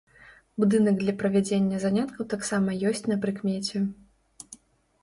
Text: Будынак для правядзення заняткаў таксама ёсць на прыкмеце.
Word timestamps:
Будынак 0.61 0.95
для 1.03 1.13
правядзення 1.19 1.83
заняткаў 1.85 2.27
таксама 2.35 2.69
ёсць 2.93 3.07
на 3.13 3.21
прыкмеце. 3.27 3.77